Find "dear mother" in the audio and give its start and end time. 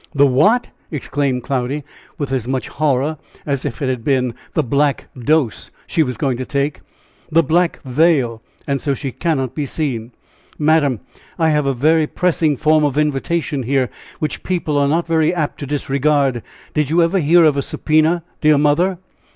18.41-18.97